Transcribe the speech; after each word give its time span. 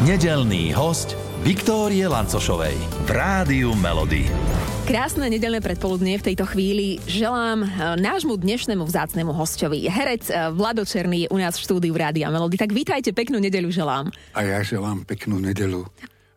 Nedelný 0.00 0.72
host 0.72 1.12
Viktórie 1.44 2.08
Lancošovej 2.08 2.72
v 3.04 3.08
Rádiu 3.12 3.76
Melody. 3.76 4.32
Krásne 4.88 5.28
nedelné 5.28 5.60
predpoludnie 5.60 6.16
v 6.16 6.32
tejto 6.32 6.48
chvíli 6.48 6.96
želám 7.04 7.60
e, 7.60 7.68
nášmu 8.00 8.40
dnešnému 8.40 8.80
vzácnemu 8.80 9.28
hostovi. 9.36 9.84
Herec 9.92 10.32
e, 10.32 10.56
Vlado 10.56 10.88
Černý 10.88 11.28
je 11.28 11.28
u 11.28 11.36
nás 11.36 11.60
v 11.60 11.68
štúdiu 11.68 11.92
Rádia 11.92 12.32
Melody. 12.32 12.56
Tak 12.56 12.72
vítajte, 12.72 13.12
peknú 13.12 13.44
nedeľu 13.44 13.68
želám. 13.76 14.08
A 14.32 14.40
ja 14.40 14.64
želám 14.64 15.04
peknú 15.04 15.36
nedeľu 15.36 15.84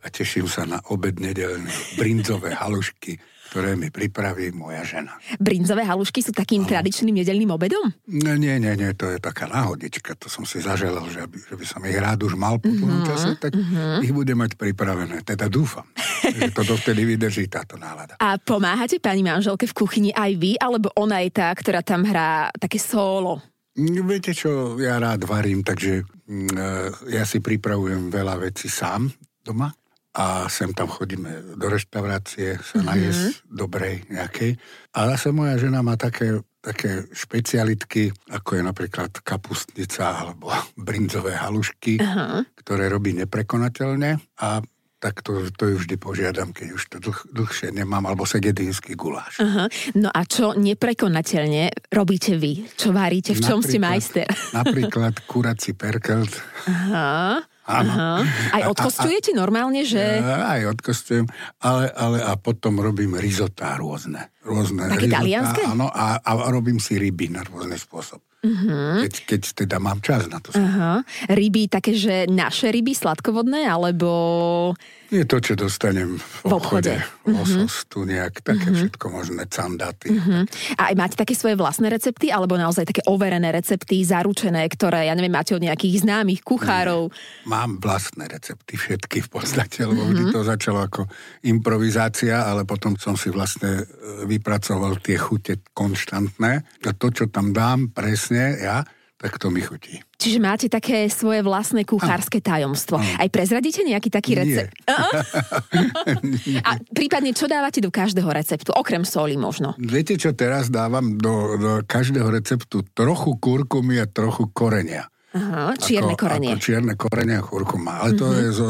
a 0.03 0.11
teším 0.11 0.51
sa 0.51 0.67
na 0.67 0.83
obed 0.91 1.23
nedelný. 1.23 1.71
Brinzové 1.95 2.51
halušky, 2.51 3.15
ktoré 3.53 3.77
mi 3.77 3.93
pripraví 3.93 4.49
moja 4.49 4.81
žena. 4.81 5.13
Brinzové 5.37 5.85
halušky 5.85 6.25
sú 6.25 6.33
takým 6.33 6.65
no. 6.65 6.69
tradičným 6.73 7.21
nedelným 7.21 7.53
obedom? 7.53 7.85
Nie, 8.09 8.33
nie, 8.41 8.57
nie, 8.57 8.89
to 8.97 9.13
je 9.13 9.21
taká 9.21 9.45
náhodička. 9.45 10.17
To 10.17 10.25
som 10.25 10.41
si 10.41 10.57
zaželal, 10.57 11.05
že 11.13 11.21
by, 11.29 11.37
že 11.37 11.55
by 11.61 11.65
som 11.69 11.85
ich 11.85 11.93
rád 11.93 12.25
už 12.25 12.33
mal 12.33 12.57
po 12.57 12.73
mm-hmm, 12.73 13.05
čase, 13.05 13.37
tak 13.37 13.53
mm-hmm. 13.53 14.01
ich 14.01 14.09
bude 14.09 14.33
mať 14.33 14.57
pripravené. 14.57 15.21
Teda 15.21 15.45
dúfam, 15.45 15.85
že 16.25 16.49
to 16.49 16.65
dovtedy 16.65 17.05
vydrží 17.05 17.45
táto 17.45 17.77
nálada. 17.77 18.17
A 18.17 18.41
pomáhate 18.41 18.97
pani 18.97 19.21
manželke 19.21 19.69
v 19.69 19.77
kuchyni 19.77 20.09
aj 20.09 20.33
vy, 20.33 20.57
alebo 20.57 20.89
ona 20.97 21.21
je 21.21 21.29
tá, 21.29 21.53
ktorá 21.53 21.85
tam 21.85 22.09
hrá 22.09 22.49
také 22.57 22.81
solo? 22.81 23.37
Viete 23.77 24.33
čo, 24.33 24.81
ja 24.81 24.97
rád 24.97 25.29
varím, 25.29 25.61
takže 25.61 26.01
mm, 26.25 26.49
e, 26.57 26.69
ja 27.13 27.21
si 27.21 27.37
pripravujem 27.37 28.09
veľa 28.09 28.49
vecí 28.49 28.65
sám 28.65 29.13
doma 29.45 29.69
a 30.13 30.45
sem 30.45 30.69
tam 30.77 30.85
chodíme 30.85 31.57
do 31.57 31.67
reštaurácie 31.73 32.61
sa 32.61 32.77
mm-hmm. 32.77 32.85
najesť 32.85 33.33
dobrej 33.49 33.95
nejakej. 34.13 34.51
A 34.93 35.09
zase 35.17 35.33
moja 35.33 35.57
žena 35.57 35.81
má 35.81 35.97
také, 35.97 36.37
také 36.61 37.09
špecialitky, 37.09 38.13
ako 38.29 38.61
je 38.61 38.61
napríklad 38.61 39.09
kapustnica 39.25 40.13
alebo 40.13 40.53
brinzové 40.87 41.33
halušky, 41.33 41.97
uh-huh. 41.97 42.45
ktoré 42.53 42.93
robí 42.93 43.17
neprekonateľne 43.17 44.21
a 44.37 44.61
tak 45.03 45.19
to, 45.19 45.51
to 45.59 45.67
ju 45.67 45.75
vždy 45.83 45.99
požiadam, 45.99 46.55
keď 46.55 46.67
už 46.79 46.83
to 46.87 46.97
dlh, 47.03 47.19
dlhšie 47.35 47.75
nemám, 47.75 48.07
alebo 48.07 48.23
segedínsky 48.23 48.95
guláš. 48.95 49.35
Uh-huh. 49.43 49.67
No 49.99 50.07
a 50.07 50.23
čo 50.23 50.55
neprekonateľne 50.55 51.91
robíte 51.91 52.39
vy? 52.39 52.63
Čo 52.79 52.95
varíte? 52.95 53.35
V 53.35 53.43
čom 53.43 53.59
napríklad, 53.59 53.67
ste 53.67 53.77
majster? 53.83 54.27
napríklad 54.63 55.13
kurací 55.27 55.75
perkelt. 55.75 56.31
Aha. 56.71 57.43
Áno. 57.63 58.27
Aj 58.51 58.63
odkostujete 58.67 59.31
a, 59.31 59.35
a, 59.35 59.39
normálne, 59.39 59.87
že... 59.87 60.19
Aj 60.19 60.59
odkostujem, 60.67 61.31
ale, 61.63 61.87
ale 61.95 62.19
a 62.19 62.35
potom 62.35 62.83
robím 62.83 63.15
rizotá 63.15 63.79
rôzne. 63.79 64.35
rôzne 64.43 64.91
Také 64.91 65.07
rizotá, 65.07 65.23
talianské? 65.23 65.61
Áno, 65.71 65.87
a, 65.87 66.19
a 66.19 66.31
robím 66.51 66.83
si 66.83 66.99
ryby 66.99 67.31
na 67.31 67.39
rôzny 67.47 67.79
spôsob. 67.79 68.19
Uh-huh. 68.43 68.99
Keď, 69.07 69.13
keď 69.23 69.41
teda 69.63 69.77
mám 69.79 70.03
čas 70.03 70.27
na 70.27 70.43
to. 70.43 70.51
Uh-huh. 70.51 70.99
Ryby 71.31 71.71
také, 71.71 71.95
že 71.95 72.27
naše 72.27 72.67
ryby 72.67 72.91
sladkovodné, 72.91 73.63
alebo... 73.63 74.75
Je 75.13 75.29
to, 75.29 75.37
čo 75.37 75.53
dostanem 75.53 76.17
v, 76.17 76.25
v 76.49 76.53
obchode. 76.57 76.97
Losos, 77.29 77.85
uh-huh. 77.85 77.89
tu 77.93 78.01
nejak, 78.01 78.41
také 78.41 78.73
uh-huh. 78.73 78.79
všetko 78.81 79.05
možné, 79.13 79.45
candaty. 79.45 80.09
Uh-huh. 80.09 80.41
A 80.73 80.89
aj 80.89 80.95
máte 80.97 81.13
také 81.13 81.37
svoje 81.37 81.53
vlastné 81.53 81.93
recepty, 81.93 82.33
alebo 82.33 82.57
naozaj 82.57 82.89
také 82.89 83.05
overené 83.05 83.53
recepty, 83.53 84.01
zaručené, 84.01 84.65
ktoré, 84.65 85.05
ja 85.05 85.13
neviem, 85.13 85.29
máte 85.29 85.53
od 85.53 85.61
nejakých 85.61 86.01
známych 86.01 86.41
kuchárov? 86.41 87.13
Nie. 87.13 87.45
Mám 87.45 87.77
vlastné 87.77 88.25
recepty, 88.25 88.73
všetky 88.73 89.21
v 89.21 89.29
podstate, 89.29 89.85
lebo 89.85 90.01
uh-huh. 90.01 90.17
vždy 90.17 90.23
to 90.33 90.41
začalo 90.41 90.81
ako 90.81 91.05
improvizácia, 91.45 92.49
ale 92.49 92.65
potom 92.65 92.97
som 92.97 93.13
si 93.13 93.29
vlastne 93.29 93.85
e, 93.85 94.25
vypracoval 94.25 94.97
tie 94.97 95.21
chute 95.21 95.61
konštantné. 95.77 96.51
A 96.89 96.91
to, 96.97 97.13
čo 97.13 97.29
tam 97.29 97.53
dám 97.53 97.93
presne 97.93 98.57
ja, 98.57 98.81
tak 99.23 99.39
to 99.39 99.47
mi 99.47 99.63
chutí. 99.63 100.03
Čiže 100.19 100.39
máte 100.43 100.67
také 100.67 101.07
svoje 101.07 101.39
vlastné 101.39 101.87
kuchárske 101.87 102.43
tajomstvo. 102.43 102.99
Aj 102.99 103.27
prezradíte 103.31 103.79
nejaký 103.87 104.11
taký 104.11 104.35
recept? 104.35 104.75
A 106.67 106.71
prípadne, 106.91 107.31
čo 107.31 107.47
dávate 107.47 107.79
do 107.79 107.87
každého 107.87 108.27
receptu? 108.27 108.75
Okrem 108.75 109.07
soli 109.07 109.39
možno. 109.39 109.79
Viete, 109.79 110.19
čo 110.19 110.35
teraz 110.35 110.67
dávam 110.67 111.15
do, 111.15 111.55
do 111.55 111.71
každého 111.87 112.35
receptu? 112.35 112.83
Trochu 112.91 113.39
kurkumy 113.39 114.03
a 114.03 114.11
trochu 114.11 114.51
korenia. 114.51 115.07
Aha, 115.33 115.73
čierne 115.81 116.13
ako, 116.13 116.29
korenie. 116.29 116.53
Ako 116.53 116.61
čierne 116.61 116.93
korenie 116.93 117.35
a 117.37 117.43
kurkuma. 117.43 118.05
Ale 118.05 118.13
to 118.13 118.29
mm-hmm. 118.29 118.43
je 118.45 118.49
zo, 118.53 118.67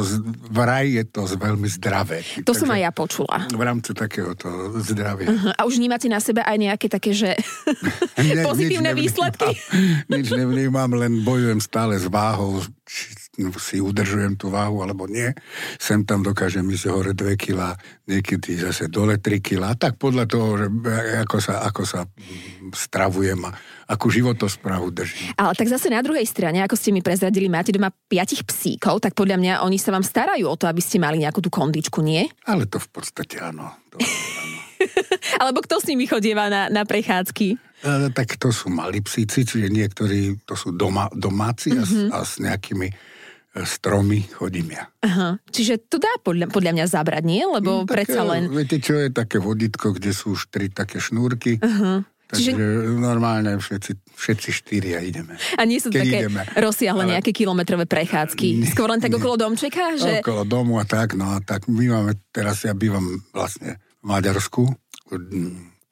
vraj 0.48 0.88
je 0.96 1.04
to 1.12 1.28
veľmi 1.28 1.68
zdravé. 1.68 2.24
To 2.40 2.56
Takže 2.56 2.60
som 2.64 2.70
aj 2.72 2.82
ja 2.88 2.92
počula. 2.96 3.38
V 3.52 3.64
rámci 3.64 3.92
takéhoto 3.92 4.72
zdravia. 4.80 5.28
Uh-huh. 5.28 5.52
A 5.60 5.68
už 5.68 5.76
vnímate 5.76 6.08
na 6.08 6.24
sebe 6.24 6.40
aj 6.40 6.56
nejaké 6.56 6.88
také, 6.88 7.12
že 7.12 7.36
ne, 8.20 8.44
pozitívne 8.48 8.96
nič 8.96 9.12
výsledky? 9.12 9.52
nič 10.16 10.32
nevnímam, 10.32 10.88
len 10.96 11.28
bojujem 11.28 11.60
stále 11.60 12.00
s 12.00 12.08
váhou, 12.08 12.64
či 12.88 13.12
si 13.58 13.82
udržujem 13.82 14.38
tú 14.38 14.54
váhu 14.54 14.86
alebo 14.86 15.10
nie. 15.10 15.34
Sem 15.82 16.06
tam 16.06 16.22
dokážem 16.22 16.66
ísť 16.70 16.86
hore 16.94 17.12
2 17.18 17.34
kg, 17.34 17.74
niekedy 18.06 18.54
zase 18.62 18.86
dole 18.94 19.18
3 19.18 19.42
kg. 19.42 19.74
Tak 19.74 19.98
podľa 19.98 20.30
toho, 20.30 20.48
že 20.62 20.68
ako 21.26 21.38
sa, 21.42 21.66
ako 21.66 21.82
sa 21.82 22.06
stravujem 22.78 23.42
a 23.50 23.52
akú 23.90 24.14
životosprávu 24.14 24.94
držím. 24.94 25.34
Ale 25.34 25.58
tak 25.58 25.66
zase 25.66 25.90
na 25.90 26.06
druhej 26.06 26.30
strane, 26.30 26.62
ako 26.62 26.78
ste 26.78 26.94
mi 26.94 27.02
prezradili, 27.02 27.50
máte 27.50 27.74
doma 27.74 27.90
piatich 27.90 28.46
psíkov, 28.46 29.02
tak 29.02 29.18
podľa 29.18 29.42
mňa 29.42 29.54
oni 29.66 29.82
sa 29.82 29.90
vám 29.90 30.06
starajú 30.06 30.46
o 30.46 30.56
to, 30.56 30.70
aby 30.70 30.80
ste 30.80 31.02
mali 31.02 31.26
nejakú 31.26 31.42
tú 31.42 31.50
kondičku, 31.50 32.06
nie? 32.06 32.30
Ale 32.46 32.70
to 32.70 32.78
v 32.78 32.90
podstate 32.94 33.42
áno. 33.42 33.74
To, 33.92 33.98
áno. 33.98 34.58
Alebo 35.42 35.66
kto 35.66 35.82
s 35.82 35.90
nimi 35.90 36.06
chodieva 36.06 36.54
na, 36.54 36.70
na 36.70 36.86
prechádzky? 36.86 37.48
E, 37.84 38.14
tak 38.14 38.38
to 38.38 38.54
sú 38.54 38.70
malí 38.70 39.02
psíci, 39.04 39.44
čiže 39.44 39.68
niektorí 39.74 40.44
to 40.48 40.56
sú 40.56 40.72
doma, 40.76 41.10
domáci 41.12 41.74
mm-hmm. 41.74 42.14
a, 42.14 42.22
a 42.22 42.26
s 42.28 42.40
nejakými 42.40 42.88
stromy 43.62 44.26
chodím 44.34 44.74
ja. 44.74 44.90
Aha. 45.06 45.38
Čiže 45.54 45.86
to 45.86 46.02
dá 46.02 46.10
podľa, 46.26 46.50
podľa 46.50 46.74
mňa 46.74 46.86
zabrať, 46.90 47.24
nie? 47.24 47.46
Lebo 47.46 47.86
no, 47.86 47.90
predsa 47.90 48.26
len... 48.26 48.50
Viete, 48.50 48.82
čo 48.82 48.98
je 48.98 49.14
také 49.14 49.38
vodítko, 49.38 49.94
kde 49.94 50.10
sú 50.10 50.34
už 50.34 50.50
tri 50.50 50.74
také 50.74 50.98
šnúrky. 50.98 51.62
Uh-huh. 51.62 52.02
Takže 52.34 52.50
Čiže... 52.50 52.66
normálne 52.98 53.62
všetci, 53.62 54.18
všetci 54.18 54.50
štyria 54.50 54.98
ideme. 55.06 55.38
A 55.54 55.70
nie 55.70 55.78
sú 55.78 55.94
Keď 55.94 56.02
také 56.02 56.18
ideme. 56.26 56.42
rozsiahle 56.58 57.06
Ale... 57.06 57.12
nejaké 57.14 57.30
kilometrové 57.30 57.86
prechádzky? 57.86 58.66
Nie, 58.66 58.74
Skôr 58.74 58.90
len 58.90 58.98
tak 58.98 59.14
nie. 59.14 59.22
okolo 59.22 59.38
domčeka? 59.38 60.02
Že... 60.02 60.26
Okolo 60.26 60.42
domu 60.42 60.82
a 60.82 60.86
tak, 60.90 61.14
no 61.14 61.30
a 61.30 61.38
tak 61.46 61.70
my 61.70 61.86
máme, 61.94 62.18
teraz 62.34 62.66
ja 62.66 62.74
bývam 62.74 63.22
vlastne 63.30 63.78
v 64.02 64.06
Maďarsku, 64.10 64.66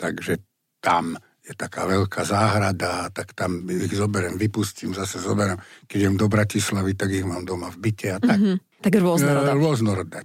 takže 0.02 0.42
tam 0.82 1.14
je 1.52 1.60
taká 1.60 1.84
veľká 1.84 2.24
záhrada, 2.24 3.12
tak 3.12 3.36
tam 3.36 3.68
ich 3.68 3.92
zoberiem, 3.92 4.40
vypustím, 4.40 4.96
zase 4.96 5.20
zoberiem. 5.20 5.60
Keď 5.86 5.98
idem 6.00 6.16
do 6.16 6.32
Bratislavy, 6.32 6.96
tak 6.96 7.12
ich 7.12 7.28
mám 7.28 7.44
doma 7.44 7.68
v 7.68 7.78
byte 7.92 8.08
a 8.16 8.20
tak. 8.24 8.40
Mm-hmm. 8.40 8.71
Tak 8.82 8.98
rôznorodé. 8.98 9.54
Rôznorodé. 9.54 10.18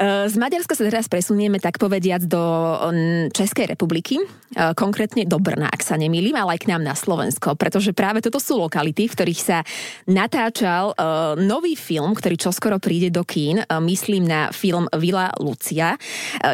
Z 0.00 0.34
Maďarska 0.40 0.72
sa 0.72 0.88
teraz 0.88 1.12
presunieme, 1.12 1.60
tak 1.60 1.76
povediac, 1.76 2.24
do 2.24 2.40
Českej 3.36 3.76
republiky, 3.76 4.16
konkrétne 4.80 5.28
do 5.28 5.36
Brna, 5.36 5.68
ak 5.68 5.84
sa 5.84 6.00
nemýlim, 6.00 6.32
ale 6.32 6.56
aj 6.56 6.64
k 6.64 6.72
nám 6.72 6.80
na 6.80 6.96
Slovensko, 6.96 7.52
pretože 7.52 7.92
práve 7.92 8.24
toto 8.24 8.40
sú 8.40 8.64
lokality, 8.64 9.12
v 9.12 9.14
ktorých 9.14 9.40
sa 9.44 9.60
natáčal 10.08 10.96
nový 11.36 11.76
film, 11.76 12.16
ktorý 12.16 12.40
čoskoro 12.40 12.80
príde 12.80 13.12
do 13.12 13.28
kín, 13.28 13.60
myslím 13.68 14.24
na 14.24 14.48
film 14.56 14.88
Vila 14.96 15.28
Lucia. 15.36 16.00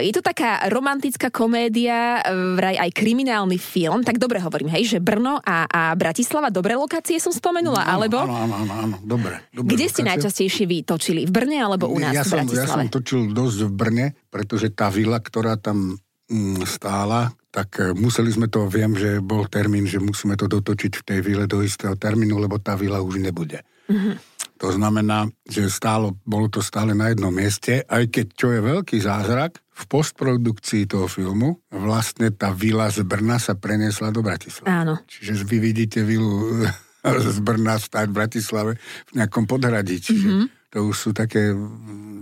Je 0.03 0.11
to 0.11 0.27
taká 0.27 0.67
romantická 0.75 1.31
komédia, 1.31 2.19
vraj 2.59 2.83
aj 2.83 2.91
kriminálny 2.91 3.63
film, 3.63 4.03
tak 4.03 4.19
dobre 4.19 4.43
hovorím, 4.43 4.75
hej, 4.75 4.91
že 4.91 4.99
Brno 4.99 5.39
a, 5.39 5.71
a 5.71 5.95
Bratislava, 5.95 6.51
dobré 6.51 6.75
lokácie 6.75 7.23
som 7.23 7.31
spomenula, 7.31 7.87
no, 7.87 7.91
alebo? 7.95 8.19
Áno, 8.27 8.43
áno, 8.43 8.55
áno, 8.59 8.73
áno, 8.75 8.97
dobre. 9.07 9.39
Kde 9.55 9.63
lokácie? 9.63 9.87
ste 9.87 10.03
najčastejšie 10.03 10.65
vy 10.67 10.83
točili? 10.83 11.23
V 11.23 11.31
Brne 11.31 11.44
alebo 11.53 11.93
u 11.93 12.01
nás 12.01 12.17
ja 12.17 12.25
som, 12.25 12.47
Ja 12.49 12.65
som 12.65 12.89
točil 12.89 13.31
dosť 13.31 13.59
v 13.69 13.73
Brne, 13.73 14.07
pretože 14.33 14.73
tá 14.73 14.89
vila, 14.89 15.21
ktorá 15.21 15.61
tam 15.61 16.01
mm, 16.31 16.65
stála, 16.65 17.33
tak 17.55 17.69
e, 17.79 17.95
museli 17.95 18.35
sme 18.35 18.51
to, 18.51 18.67
viem, 18.67 18.99
že 18.99 19.23
bol 19.23 19.47
termín, 19.47 19.87
že 19.87 20.03
musíme 20.03 20.35
to 20.35 20.51
dotočiť 20.51 20.93
v 20.99 21.07
tej 21.07 21.21
vile 21.23 21.45
do 21.47 21.63
istého 21.63 21.95
termínu, 21.95 22.35
lebo 22.41 22.59
tá 22.59 22.75
vila 22.75 22.99
už 22.99 23.23
nebude. 23.23 23.63
Mm-hmm. 23.87 24.35
To 24.59 24.69
znamená, 24.71 25.29
že 25.45 25.67
stálo, 25.71 26.17
bolo 26.25 26.47
to 26.49 26.63
stále 26.63 26.95
na 26.95 27.11
jednom 27.11 27.35
mieste, 27.35 27.85
aj 27.85 28.11
keď, 28.11 28.27
čo 28.35 28.49
je 28.55 28.61
veľký 28.63 28.97
zázrak, 29.03 29.61
v 29.75 29.85
postprodukcii 29.91 30.87
toho 30.87 31.11
filmu 31.11 31.59
vlastne 31.67 32.31
tá 32.31 32.55
vila 32.55 32.87
z 32.87 33.03
Brna 33.03 33.43
sa 33.43 33.59
preniesla 33.59 34.15
do 34.15 34.23
Bratislavy. 34.23 34.71
Áno. 34.71 35.03
Čiže 35.11 35.43
vy 35.43 35.59
vidíte 35.59 36.07
vilu 36.07 36.63
z 37.35 37.39
Brna 37.43 37.83
stať 37.83 38.07
v 38.11 38.15
Bratislave 38.15 38.73
v 39.11 39.13
nejakom 39.19 39.51
podhradí. 39.51 39.99
Čiže 39.99 40.29
mm-hmm 40.31 40.64
to 40.75 40.91
už 40.91 40.97
sú 40.99 41.11
také 41.15 41.55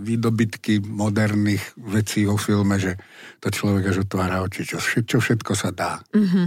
výdobytky 0.04 0.84
moderných 0.84 1.72
vecí 1.80 2.28
vo 2.28 2.36
filme, 2.36 2.76
že 2.76 3.00
to 3.40 3.48
človek 3.48 3.88
až 3.88 4.04
otvára 4.04 4.44
oči, 4.44 4.68
čo, 4.68 4.76
čo 4.82 5.18
všetko 5.24 5.52
sa 5.56 5.72
dá. 5.72 6.04
Mm-hmm. 6.12 6.46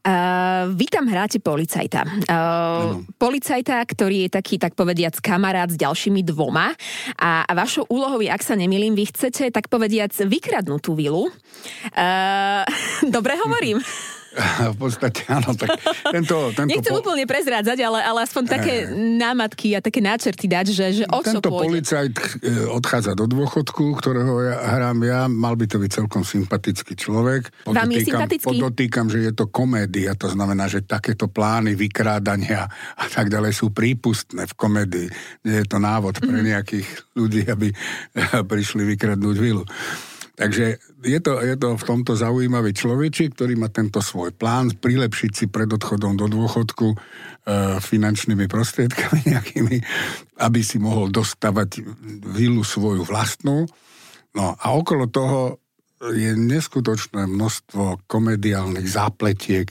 Uh, 0.00 0.72
vy 0.80 0.88
tam 0.88 1.12
hráte 1.12 1.44
policajta. 1.44 2.08
Uh, 2.24 3.04
policajta, 3.20 3.84
ktorý 3.84 4.28
je 4.28 4.30
taký, 4.32 4.56
tak 4.56 4.72
povediac, 4.72 5.12
kamarát 5.20 5.68
s 5.68 5.76
ďalšími 5.76 6.24
dvoma. 6.24 6.72
A, 7.20 7.44
a 7.44 7.52
vašou 7.52 7.84
úlohou 7.88 8.24
je, 8.24 8.32
ak 8.32 8.40
sa 8.40 8.56
nemýlim, 8.56 8.96
vy 8.96 9.12
chcete, 9.12 9.52
tak 9.52 9.68
povediac, 9.68 10.12
vykradnúť 10.12 10.80
tú 10.80 10.96
vilu. 10.96 11.28
Uh, 11.92 12.64
dobre 13.16 13.36
hovorím? 13.44 13.80
v 14.74 14.76
podstate 14.78 15.26
áno, 15.26 15.58
tak 15.58 15.74
tento... 16.06 16.54
tento 16.54 16.70
Nechcem 16.70 16.94
po... 16.94 17.02
úplne 17.02 17.26
prezrádzať, 17.26 17.78
ale, 17.82 17.98
ale 17.98 18.18
aspoň 18.22 18.44
také 18.46 18.74
e... 18.86 18.94
námatky 18.94 19.74
a 19.74 19.82
také 19.82 19.98
náčrty 19.98 20.46
dať, 20.46 20.66
že, 20.70 20.86
že 21.02 21.04
o 21.10 21.18
čo 21.18 21.42
Tento 21.42 21.50
pôjde. 21.50 21.66
policajt 21.66 22.14
e, 22.14 22.22
odchádza 22.70 23.12
do 23.18 23.26
dôchodku, 23.26 23.98
ktorého 23.98 24.32
ja 24.46 24.56
hrám 24.78 24.98
ja, 25.02 25.20
mal 25.26 25.58
by 25.58 25.66
to 25.66 25.82
byť 25.82 25.90
celkom 25.90 26.22
sympatický 26.22 26.94
človek. 26.94 27.50
Vám 27.66 27.90
je 27.90 28.06
sympatický? 28.06 28.46
Podotýkam, 28.46 29.10
že 29.10 29.18
je 29.26 29.32
to 29.34 29.50
komédia, 29.50 30.14
to 30.14 30.30
znamená, 30.30 30.70
že 30.70 30.86
takéto 30.86 31.26
plány 31.26 31.74
vykrádania 31.74 32.70
a 32.94 33.04
tak 33.10 33.34
ďalej 33.34 33.50
sú 33.50 33.74
prípustné 33.74 34.46
v 34.46 34.54
komédii. 34.54 35.08
Nie 35.42 35.62
je 35.62 35.66
to 35.66 35.82
návod 35.82 36.22
pre 36.22 36.38
mhm. 36.38 36.46
nejakých 36.54 36.88
ľudí, 37.18 37.42
aby 37.50 37.74
prišli 38.50 38.86
vykradnúť 38.94 39.36
vilu. 39.36 39.66
Takže 40.40 40.80
je 41.04 41.20
to, 41.20 41.36
je 41.44 41.52
to 41.60 41.76
v 41.76 41.84
tomto 41.84 42.16
zaujímavý 42.16 42.72
človečik, 42.72 43.36
ktorý 43.36 43.60
má 43.60 43.68
tento 43.68 44.00
svoj 44.00 44.32
plán, 44.32 44.72
prilepšiť 44.72 45.32
si 45.36 45.44
pred 45.52 45.68
odchodom 45.68 46.16
do 46.16 46.32
dôchodku 46.32 46.88
e, 46.88 46.96
finančnými 47.76 48.48
prostriedkami 48.48 49.20
nejakými, 49.36 49.76
aby 50.40 50.60
si 50.64 50.80
mohol 50.80 51.12
dostavať 51.12 51.84
vilu 52.24 52.64
svoju 52.64 53.04
vlastnú. 53.04 53.68
No 54.32 54.56
a 54.56 54.66
okolo 54.72 55.12
toho 55.12 55.60
je 56.08 56.32
neskutočné 56.32 57.28
množstvo 57.28 58.08
komediálnych 58.08 58.88
zápletiek 58.88 59.68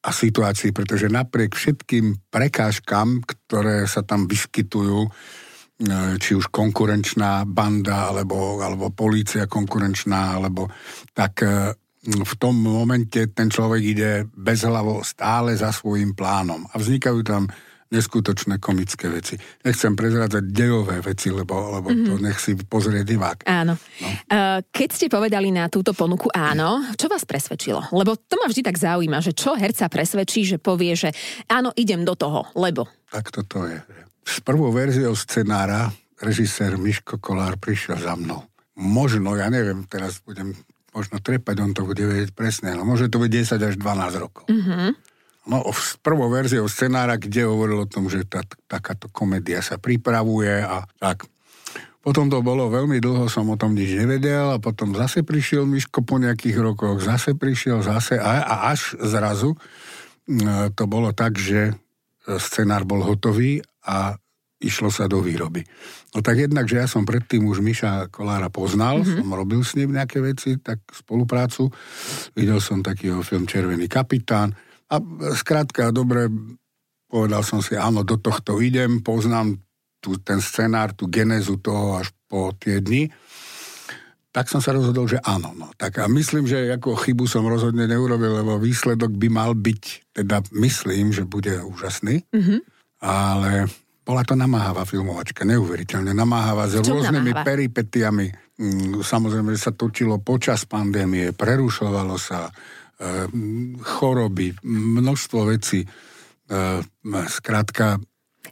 a 0.00 0.10
situácií, 0.16 0.72
pretože 0.72 1.12
napriek 1.12 1.52
všetkým 1.52 2.32
prekážkam, 2.32 3.20
ktoré 3.20 3.84
sa 3.84 4.00
tam 4.00 4.24
vyskytujú, 4.24 5.12
či 6.16 6.32
už 6.32 6.48
konkurenčná 6.48 7.44
banda, 7.44 8.08
alebo, 8.08 8.64
alebo 8.64 8.88
polícia 8.88 9.44
konkurenčná, 9.44 10.40
alebo 10.40 10.72
tak 11.12 11.44
e, 11.44 11.76
v 12.06 12.34
tom 12.40 12.56
momente 12.56 13.28
ten 13.36 13.52
človek 13.52 13.82
ide 13.84 14.10
bezhlavo 14.32 15.04
stále 15.04 15.52
za 15.52 15.68
svojím 15.76 16.16
plánom. 16.16 16.64
A 16.72 16.80
vznikajú 16.80 17.20
tam 17.20 17.52
neskutočné 17.86 18.58
komické 18.58 19.06
veci. 19.06 19.38
Nechcem 19.62 19.94
prezrádzať 19.94 20.44
dejové 20.50 20.98
veci, 21.04 21.30
lebo, 21.30 21.78
lebo 21.78 21.88
mm-hmm. 21.92 22.06
to 22.08 22.14
mhm. 22.18 22.22
nech 22.24 22.38
si 22.40 22.52
pozrie 22.56 23.04
divák. 23.06 23.46
Áno. 23.46 23.76
No. 23.76 24.08
E, 24.08 24.64
keď 24.64 24.88
ste 24.90 25.06
povedali 25.12 25.52
na 25.52 25.68
túto 25.68 25.92
ponuku 25.92 26.32
áno, 26.32 26.82
čo 26.96 27.06
vás 27.06 27.28
presvedčilo? 27.28 27.92
Lebo 27.92 28.16
to 28.16 28.40
ma 28.40 28.48
vždy 28.48 28.64
tak 28.64 28.80
zaujíma, 28.80 29.20
že 29.20 29.36
čo 29.36 29.52
herca 29.54 29.92
presvedčí, 29.92 30.42
že 30.42 30.56
povie, 30.56 30.96
že 30.96 31.12
áno, 31.52 31.70
idem 31.76 32.00
do 32.00 32.16
toho, 32.16 32.48
lebo... 32.56 32.88
Tak 33.06 33.28
toto 33.28 33.68
je 33.68 34.05
s 34.26 34.42
prvou 34.42 34.74
verziou 34.74 35.14
scenára 35.14 35.94
režisér 36.18 36.74
Miško 36.74 37.22
Kolár 37.22 37.54
prišiel 37.62 38.02
za 38.02 38.18
mnou. 38.18 38.42
Možno, 38.76 39.38
ja 39.38 39.46
neviem, 39.46 39.86
teraz 39.86 40.18
budem 40.26 40.52
možno 40.90 41.22
trepať, 41.22 41.56
on 41.62 41.72
to 41.72 41.86
bude 41.86 42.02
vedieť 42.02 42.34
presne, 42.34 42.74
ale 42.74 42.82
môže 42.82 43.06
to 43.06 43.22
byť 43.22 43.30
10 43.30 43.68
až 43.68 43.74
12 43.78 44.22
rokov. 44.24 44.44
Mm-hmm. 44.50 44.90
No, 45.46 45.62
s 45.70 45.94
prvou 46.02 46.26
verziou 46.26 46.66
scenára, 46.66 47.14
kde 47.14 47.46
hovoril 47.46 47.86
o 47.86 47.88
tom, 47.88 48.10
že 48.10 48.26
tá, 48.26 48.42
takáto 48.66 49.06
komédia 49.06 49.62
sa 49.62 49.78
pripravuje 49.78 50.58
a 50.58 50.82
tak. 50.98 51.30
Potom 52.02 52.26
to 52.26 52.42
bolo 52.42 52.66
veľmi 52.66 52.98
dlho, 52.98 53.30
som 53.30 53.46
o 53.46 53.58
tom 53.58 53.78
nič 53.78 53.94
nevedel 53.94 54.58
a 54.58 54.62
potom 54.62 54.94
zase 54.98 55.22
prišiel 55.22 55.62
Miško 55.62 56.02
po 56.02 56.18
nejakých 56.18 56.58
rokoch, 56.58 56.98
zase 56.98 57.38
prišiel, 57.38 57.82
zase 57.86 58.18
a, 58.18 58.42
a 58.42 58.54
až 58.74 58.98
zrazu 58.98 59.54
e, 59.54 59.58
to 60.74 60.86
bolo 60.86 61.14
tak, 61.14 61.38
že 61.38 61.78
scenár 62.26 62.82
bol 62.82 63.06
hotový 63.06 63.62
a 63.86 64.18
išlo 64.56 64.88
sa 64.88 65.04
do 65.04 65.20
výroby. 65.20 65.62
No 66.16 66.24
tak 66.24 66.40
jednak, 66.40 66.64
že 66.64 66.80
ja 66.80 66.88
som 66.88 67.04
predtým 67.04 67.44
už 67.44 67.60
Miša 67.60 68.08
Kolára 68.08 68.48
poznal, 68.48 69.04
mm-hmm. 69.04 69.20
som 69.20 69.28
robil 69.36 69.60
s 69.60 69.76
ním 69.76 69.92
nejaké 69.92 70.24
veci, 70.24 70.56
tak 70.56 70.80
spoluprácu. 70.90 71.68
Videl 72.32 72.58
som 72.64 72.80
takýho 72.80 73.20
film 73.20 73.44
Červený 73.44 73.84
kapitán 73.86 74.56
a 74.88 74.96
skrátka, 75.36 75.92
dobre, 75.92 76.32
povedal 77.06 77.44
som 77.44 77.60
si, 77.60 77.76
áno, 77.76 78.00
do 78.00 78.16
tohto 78.16 78.58
idem, 78.64 79.04
poznám 79.04 79.60
tu, 80.00 80.16
ten 80.24 80.40
scenár, 80.40 80.96
tú 80.96 81.06
genézu 81.12 81.60
toho 81.60 82.00
až 82.00 82.10
po 82.26 82.50
tie 82.56 82.80
dni 82.80 83.12
tak 84.36 84.52
som 84.52 84.60
sa 84.60 84.76
rozhodol, 84.76 85.08
že 85.08 85.16
áno. 85.24 85.56
No. 85.56 85.72
Tak 85.80 86.04
a 86.04 86.12
myslím, 86.12 86.44
že 86.44 86.68
ako 86.76 86.92
chybu 86.92 87.24
som 87.24 87.48
rozhodne 87.48 87.88
neurobil, 87.88 88.44
lebo 88.44 88.60
výsledok 88.60 89.16
by 89.16 89.32
mal 89.32 89.56
byť, 89.56 90.12
teda 90.12 90.44
myslím, 90.52 91.08
že 91.16 91.24
bude 91.24 91.56
úžasný, 91.64 92.20
mm-hmm. 92.28 92.75
Ale 93.02 93.68
bola 94.06 94.22
to 94.22 94.38
namáhavá 94.38 94.86
filmovačka, 94.86 95.42
neuveriteľne 95.42 96.14
namáhavá, 96.14 96.70
s 96.70 96.78
rôznymi 96.78 97.34
namáhava? 97.34 97.48
peripetiami. 97.48 98.26
Mm, 98.56 99.02
samozrejme, 99.02 99.50
že 99.52 99.60
sa 99.68 99.72
točilo 99.74 100.22
počas 100.22 100.62
pandémie, 100.64 101.34
prerušovalo 101.34 102.14
sa, 102.14 102.48
e, 102.96 103.26
choroby, 103.82 104.54
množstvo 104.62 105.38
vecí. 105.50 105.82
E, 105.82 105.88
skrátka... 107.26 107.98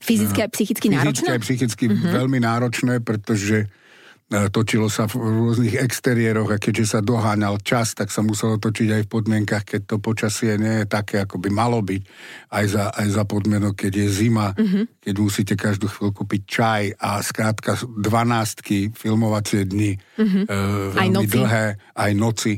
Fyzicky 0.02 0.42
a 0.42 0.50
psychicky 0.50 0.90
náročné? 0.90 1.22
Fyzicky 1.22 1.30
a 1.30 1.38
psychicky 1.38 1.84
mm-hmm. 1.86 2.12
veľmi 2.12 2.38
náročné, 2.42 2.94
pretože 3.00 3.70
E, 3.70 3.83
točilo 4.32 4.88
sa 4.88 5.04
v 5.04 5.20
rôznych 5.20 5.76
exteriéroch 5.76 6.48
a 6.48 6.56
keďže 6.56 6.96
sa 6.96 7.00
doháňal 7.04 7.60
čas, 7.60 7.92
tak 7.92 8.08
sa 8.08 8.24
muselo 8.24 8.56
točiť 8.56 8.88
aj 8.90 9.02
v 9.04 9.12
podmienkach, 9.12 9.64
keď 9.68 9.80
to 9.84 9.96
počasie 10.00 10.56
nie 10.56 10.82
je 10.82 10.86
také, 10.88 11.20
ako 11.22 11.36
by 11.38 11.52
malo 11.52 11.84
byť. 11.84 12.02
Aj 12.48 12.64
za, 12.64 12.84
aj 12.88 13.08
za 13.12 13.24
podmienok, 13.28 13.76
keď 13.76 13.92
je 14.00 14.08
zima, 14.08 14.56
mm-hmm. 14.56 14.84
keď 15.04 15.14
musíte 15.20 15.54
každú 15.54 15.92
chvíľku 15.92 16.24
piť 16.24 16.42
čaj 16.48 16.82
a 16.96 17.20
skrátka 17.20 17.76
dvanáctky 17.84 18.96
filmovacie 18.96 19.68
dni, 19.68 19.92
mm-hmm. 20.00 20.44
e, 20.48 20.56
aj 20.98 21.08
noci. 21.12 21.28
dlhé, 21.28 21.66
aj 21.92 22.12
noci. 22.16 22.52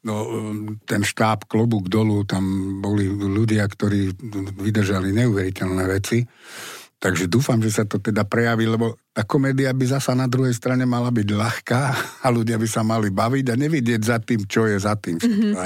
No, 0.00 0.14
e, 0.24 0.28
ten 0.88 1.04
štáb 1.04 1.44
klobúk 1.44 1.92
dolu, 1.92 2.24
tam 2.24 2.80
boli 2.80 3.06
ľudia, 3.12 3.68
ktorí 3.68 4.16
vydržali 4.56 5.12
neuveriteľné 5.12 5.84
veci. 5.84 6.24
Takže 7.00 7.32
dúfam, 7.32 7.56
že 7.64 7.72
sa 7.72 7.88
to 7.88 7.96
teda 7.96 8.28
prejaví, 8.28 8.68
lebo 8.68 9.00
tá 9.16 9.24
komédia 9.24 9.72
by 9.72 9.88
zasa 9.88 10.12
na 10.12 10.28
druhej 10.28 10.52
strane 10.52 10.84
mala 10.84 11.08
byť 11.08 11.28
ľahká 11.32 11.82
a 12.20 12.28
ľudia 12.28 12.60
by 12.60 12.68
sa 12.68 12.84
mali 12.84 13.08
baviť 13.08 13.46
a 13.48 13.54
nevidieť 13.56 14.02
za 14.04 14.20
tým, 14.20 14.44
čo 14.44 14.68
je 14.68 14.76
za 14.76 15.00
tým. 15.00 15.16
Mm-hmm. 15.16 15.56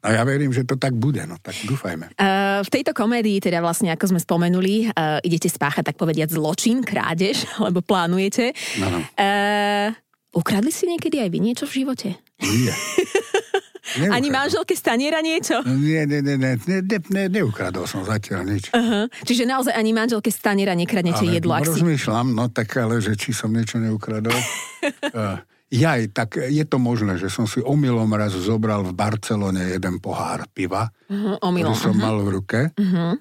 A 0.00 0.08
ja 0.08 0.22
verím, 0.24 0.56
že 0.56 0.64
to 0.64 0.80
tak 0.80 0.96
bude, 0.96 1.20
no 1.28 1.36
tak 1.36 1.52
dúfajme. 1.68 2.16
Uh, 2.16 2.64
v 2.64 2.72
tejto 2.72 2.96
komédii, 2.96 3.44
teda 3.44 3.60
vlastne 3.60 3.92
ako 3.92 4.16
sme 4.16 4.20
spomenuli, 4.24 4.88
uh, 4.88 5.20
idete 5.20 5.52
spáchať 5.52 5.92
tak 5.92 6.00
povediať 6.00 6.32
zločin, 6.32 6.80
krádež, 6.80 7.44
lebo 7.68 7.84
plánujete. 7.84 8.56
No, 8.80 8.88
no. 8.88 8.98
Uh, 9.20 9.92
ukradli 10.32 10.72
si 10.72 10.88
niekedy 10.88 11.20
aj 11.20 11.28
vy 11.28 11.38
niečo 11.44 11.68
v 11.68 11.84
živote? 11.84 12.16
Nie. 12.40 12.72
Neukradol. 13.80 14.16
Ani 14.16 14.28
manželke 14.28 14.74
staniera 14.76 15.18
niečo? 15.24 15.64
Nie, 15.64 16.04
nie, 16.04 16.20
nie, 16.20 16.36
nie, 16.36 16.54
ne, 16.56 16.76
ne, 16.84 16.98
ne, 17.00 17.24
neukradol 17.32 17.88
som 17.88 18.04
zatiaľ 18.04 18.46
nič. 18.46 18.70
Uh-huh. 18.70 19.08
Čiže 19.24 19.48
naozaj 19.48 19.74
ani 19.74 19.90
manželke 19.96 20.28
staniera 20.28 20.76
nekradnete 20.76 21.24
ale 21.24 21.40
jedlo? 21.40 21.52
Ale 21.56 21.68
rozmýšľam, 21.68 22.36
no 22.36 22.52
tak 22.52 22.70
ale, 22.76 23.00
že 23.00 23.16
či 23.16 23.32
som 23.32 23.50
niečo 23.50 23.80
neukradol. 23.80 24.36
uh, 25.16 25.40
jaj, 25.72 26.12
tak 26.12 26.38
je 26.38 26.64
to 26.68 26.76
možné, 26.76 27.16
že 27.16 27.32
som 27.32 27.48
si 27.48 27.64
omylom 27.64 28.12
raz 28.12 28.36
zobral 28.36 28.84
v 28.84 28.92
Barcelone 28.92 29.72
jeden 29.72 29.98
pohár 29.98 30.44
piva, 30.52 30.86
uh-huh, 30.86 31.40
omylom, 31.40 31.72
ktorý 31.72 31.80
som 31.80 31.96
uh-huh. 31.96 32.04
mal 32.04 32.16
v 32.20 32.28
ruke. 32.30 32.60
Uh-huh. 32.76 33.16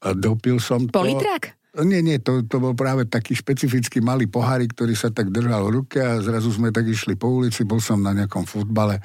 A 0.00 0.08
dopil 0.16 0.58
som 0.58 0.88
to. 0.88 0.96
Politrak? 0.96 1.59
Nie, 1.70 2.02
nie, 2.02 2.18
to, 2.18 2.42
to 2.50 2.58
bol 2.58 2.74
práve 2.74 3.06
taký 3.06 3.38
špecifický 3.38 4.02
malý 4.02 4.26
pohárik, 4.26 4.74
ktorý 4.74 4.98
sa 4.98 5.14
tak 5.14 5.30
držal 5.30 5.70
v 5.70 5.74
ruke 5.78 6.02
a 6.02 6.18
zrazu 6.18 6.50
sme 6.50 6.74
tak 6.74 6.90
išli 6.90 7.14
po 7.14 7.30
ulici, 7.30 7.62
bol 7.62 7.78
som 7.78 8.02
na 8.02 8.10
nejakom 8.10 8.42
futbale 8.42 8.98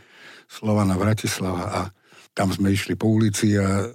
Slovana 0.50 0.98
Bratislava 0.98 1.65
a 1.69 1.81
tam 2.36 2.50
sme 2.51 2.74
išli 2.74 2.98
po 2.98 3.07
ulici 3.13 3.53
a 3.55 3.63
e, 3.79 3.88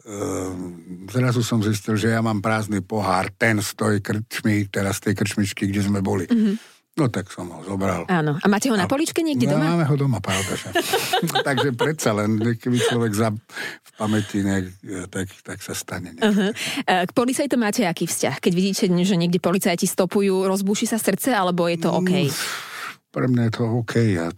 zrazu 1.10 1.42
som 1.42 1.60
zistil, 1.60 1.98
že 1.98 2.14
ja 2.14 2.22
mám 2.22 2.38
prázdny 2.38 2.80
pohár, 2.80 3.28
ten 3.34 3.58
z 3.58 3.74
tej 3.74 3.98
krčmy, 4.00 4.70
teraz 4.70 5.02
tej 5.02 5.18
krčmičky, 5.18 5.66
kde 5.66 5.84
sme 5.84 6.00
boli. 6.00 6.30
Mm-hmm. 6.30 6.54
No 7.00 7.08
tak 7.08 7.32
som 7.32 7.48
ho 7.48 7.64
zobral. 7.64 8.04
Áno. 8.12 8.36
A 8.36 8.46
máte 8.52 8.68
ho 8.68 8.76
na 8.76 8.84
poličke 8.84 9.24
niekde 9.24 9.48
no, 9.48 9.56
doma? 9.56 9.72
Máme 9.72 9.88
ho 9.88 9.96
doma, 9.96 10.20
pravda. 10.20 10.52
Že. 10.52 10.68
Takže 11.48 11.68
predsa 11.72 12.12
len, 12.12 12.36
keby 12.36 12.76
človek 12.76 13.12
za, 13.16 13.32
v 13.32 13.90
pamäti, 13.96 14.44
nejak, 14.44 14.66
tak, 15.08 15.32
tak 15.40 15.58
sa 15.64 15.72
stane. 15.72 16.12
Uh-huh. 16.20 16.52
K 16.84 17.10
policajtom 17.16 17.56
máte 17.56 17.88
aký 17.88 18.04
vzťah? 18.04 18.36
Keď 18.36 18.52
vidíte, 18.52 18.84
že 18.92 19.16
niekde 19.16 19.40
policajti 19.40 19.88
stopujú, 19.88 20.44
rozbúši 20.44 20.84
sa 20.92 21.00
srdce, 21.00 21.32
alebo 21.32 21.64
je 21.72 21.80
to 21.80 21.88
OK? 21.88 22.12
Mm, 22.28 22.68
pre 23.10 23.26
mňa 23.26 23.50
je 23.50 23.52
to 23.58 23.64
OK. 23.66 23.94
Ja 24.14 24.30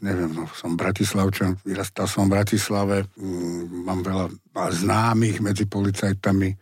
neviem, 0.00 0.30
no, 0.30 0.46
som 0.54 0.78
Bratislavčan, 0.78 1.58
vyrastal 1.66 2.06
som 2.06 2.30
v 2.30 2.38
Bratislave, 2.38 3.10
mm, 3.18 3.84
mám 3.84 4.00
veľa 4.06 4.26
známych 4.70 5.42
medzi 5.42 5.66
policajtami. 5.66 6.48
E, 6.54 6.56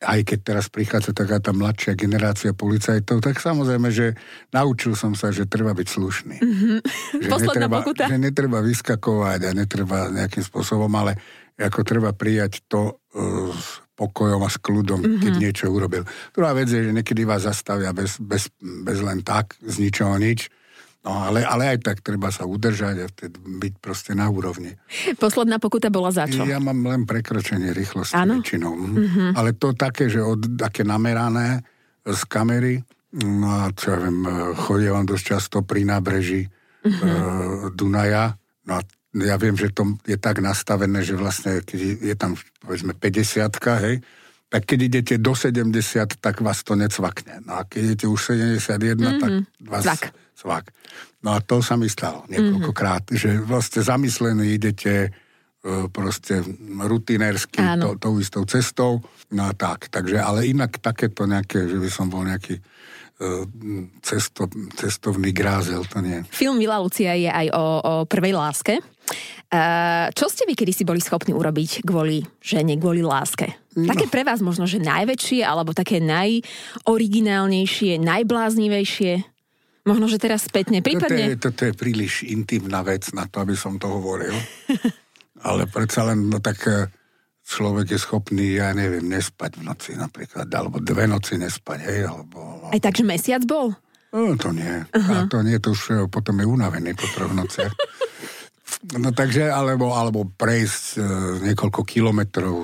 aj 0.00 0.20
keď 0.24 0.38
teraz 0.40 0.66
prichádza 0.72 1.12
taká 1.12 1.38
tá 1.44 1.52
mladšia 1.52 1.92
generácia 1.92 2.56
policajtov, 2.56 3.20
tak 3.20 3.36
samozrejme, 3.38 3.92
že 3.92 4.16
naučil 4.50 4.96
som 4.96 5.12
sa, 5.12 5.28
že 5.28 5.44
treba 5.44 5.76
byť 5.76 5.88
slušný. 5.88 6.36
Mm-hmm. 6.40 6.78
Že, 7.20 7.28
netreba, 7.28 7.78
pokuta. 7.84 8.04
že 8.08 8.16
netreba 8.16 8.58
vyskakovať 8.64 9.40
a 9.44 9.50
netreba 9.52 10.08
nejakým 10.08 10.42
spôsobom, 10.42 10.90
ale 10.96 11.20
ako 11.54 11.86
treba 11.86 12.10
prijať 12.10 12.66
to 12.66 12.98
uh, 12.98 13.52
s 13.54 13.78
pokojom 13.94 14.42
a 14.42 14.50
s 14.50 14.58
kľudom, 14.58 14.98
mm-hmm. 14.98 15.22
keď 15.22 15.32
niečo 15.38 15.64
urobil. 15.70 16.02
Druhá 16.34 16.50
vec 16.50 16.66
je, 16.66 16.82
že 16.82 16.90
niekedy 16.90 17.22
vás 17.22 17.46
zastavia 17.46 17.94
bez, 17.94 18.18
bez, 18.18 18.50
bez 18.58 18.98
len 18.98 19.22
tak, 19.22 19.54
z 19.62 19.78
ničoho 19.78 20.18
nič 20.18 20.50
No, 21.04 21.20
ale, 21.20 21.44
ale 21.44 21.76
aj 21.76 21.84
tak 21.84 22.00
treba 22.00 22.32
sa 22.32 22.48
udržať 22.48 22.96
a 23.04 23.06
byť 23.36 23.74
proste 23.76 24.16
na 24.16 24.24
úrovni. 24.32 24.72
Posledná 25.20 25.60
pokuta 25.60 25.92
bola 25.92 26.08
za 26.08 26.24
čo? 26.24 26.48
Ja 26.48 26.56
mám 26.56 26.80
len 26.80 27.04
prekročenie 27.04 27.76
rýchlosti 27.76 28.16
Áno? 28.16 28.40
väčšinou. 28.40 28.72
Mm-hmm. 28.72 29.30
Ale 29.36 29.52
to 29.52 29.76
také, 29.76 30.08
že 30.08 30.24
od, 30.24 30.56
také 30.56 30.80
namerané 30.80 31.60
z 32.08 32.22
kamery, 32.24 32.80
no 33.20 33.46
a 33.52 33.68
čo 33.76 33.92
ja 33.92 33.98
viem, 34.00 34.24
chodia 34.64 34.96
vám 34.96 35.04
dosť 35.04 35.24
často 35.36 35.60
pri 35.60 35.84
nábreží 35.84 36.48
mm-hmm. 36.48 36.88
uh, 36.88 37.68
Dunaja, 37.76 38.32
no 38.64 38.80
a 38.80 38.82
ja 39.14 39.36
viem, 39.36 39.60
že 39.60 39.76
to 39.76 40.00
je 40.08 40.16
tak 40.16 40.40
nastavené, 40.40 41.04
že 41.04 41.20
vlastne, 41.20 41.60
keď 41.60 42.00
je 42.00 42.14
tam, 42.16 42.32
povedzme, 42.64 42.96
50 42.96 43.44
hej, 43.84 44.00
tak 44.48 44.62
keď 44.64 44.78
idete 44.88 45.14
do 45.20 45.36
70, 45.36 45.68
tak 46.16 46.40
vás 46.40 46.64
to 46.64 46.80
necvakne. 46.80 47.44
No 47.44 47.60
a 47.60 47.68
keď 47.68 47.92
idete 47.92 48.06
už 48.08 48.40
71, 48.56 48.72
mm-hmm. 48.72 49.20
tak 49.20 49.30
vás... 49.68 49.84
Cvak 49.84 50.23
svak. 50.34 50.74
No 51.24 51.34
a 51.34 51.38
to 51.40 51.64
sa 51.64 51.78
mi 51.78 51.88
stalo 51.88 52.28
niekoľkokrát, 52.28 53.08
mm-hmm. 53.08 53.20
že 53.20 53.30
vlastne 53.40 53.80
zamyslení 53.80 54.60
idete 54.60 55.08
e, 55.08 55.10
proste 55.88 56.44
rutinérsky 56.84 57.64
to, 57.80 57.96
tou 57.96 58.20
istou 58.20 58.44
cestou, 58.44 59.00
no 59.32 59.42
a 59.48 59.52
tak. 59.56 59.88
Takže, 59.88 60.20
ale 60.20 60.50
inak 60.50 60.82
takéto 60.82 61.24
nejaké, 61.24 61.64
že 61.64 61.78
by 61.80 61.88
som 61.88 62.12
bol 62.12 62.28
nejaký 62.28 62.58
e, 62.58 62.62
cesto, 64.04 64.50
cestovný 64.76 65.32
grázel, 65.32 65.86
to 65.88 66.04
nie. 66.04 66.20
Film 66.28 66.60
Vila 66.60 66.82
Lucia 66.82 67.16
je 67.16 67.30
aj 67.30 67.46
o, 67.54 67.64
o 67.80 67.92
prvej 68.04 68.36
láske. 68.36 68.76
Uh, 69.54 70.10
čo 70.16 70.32
ste 70.32 70.48
vy 70.48 70.56
kedy 70.56 70.72
si 70.74 70.82
boli 70.82 70.98
schopní 70.98 71.30
urobiť 71.30 71.86
kvôli 71.86 72.26
žene, 72.42 72.74
kvôli 72.74 73.04
láske? 73.04 73.54
No. 73.76 73.86
Také 73.86 74.10
pre 74.10 74.26
vás 74.26 74.42
možno, 74.42 74.66
že 74.66 74.82
najväčšie, 74.82 75.46
alebo 75.46 75.76
také 75.76 76.02
najoriginálnejšie, 76.02 78.02
najbláznivejšie? 78.02 79.33
Možno, 79.84 80.08
že 80.08 80.16
teraz 80.16 80.48
spätne, 80.48 80.80
prípadne... 80.80 81.36
Toto 81.36 81.36
je, 81.36 81.36
toto 81.36 81.60
je 81.68 81.72
príliš 81.76 82.24
intimná 82.24 82.80
vec 82.80 83.04
na 83.12 83.28
to, 83.28 83.44
aby 83.44 83.52
som 83.52 83.76
to 83.76 83.84
hovoril. 83.84 84.32
Ale 85.46 85.68
predsa 85.68 86.08
len, 86.08 86.32
no 86.32 86.40
tak 86.40 86.64
e, 86.64 86.88
človek 87.44 87.92
je 87.92 88.00
schopný, 88.00 88.56
ja 88.56 88.72
neviem, 88.72 89.04
nespať 89.04 89.60
v 89.60 89.62
noci 89.68 89.92
napríklad, 89.92 90.48
alebo 90.48 90.80
dve 90.80 91.04
noci 91.04 91.36
nespať, 91.36 91.78
hej, 91.84 92.00
alebo... 92.08 92.72
Aj 92.72 92.80
tak, 92.80 92.96
že 92.96 93.04
mesiac 93.04 93.44
bol? 93.44 93.76
No, 94.14 94.32
to 94.40 94.56
nie. 94.56 94.88
Uh-huh. 94.88 95.20
A 95.20 95.28
to 95.28 95.44
nie, 95.44 95.60
to 95.60 95.76
už 95.76 95.82
e, 95.92 95.94
potom 96.08 96.40
je 96.40 96.48
unavený 96.48 96.96
po 96.96 97.04
troch 97.12 97.36
nociach. 97.36 97.76
No 98.96 99.12
takže, 99.12 99.52
alebo, 99.52 99.92
alebo 99.92 100.24
prejsť 100.24 100.84
e, 100.96 101.00
niekoľko 101.52 101.84
kilometrov 101.84 102.54